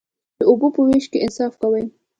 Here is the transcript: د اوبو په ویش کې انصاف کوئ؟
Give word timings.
د 0.37 0.39
اوبو 0.49 0.67
په 0.75 0.81
ویش 0.87 1.05
کې 1.11 1.17
انصاف 1.25 1.53
کوئ؟ 1.61 1.85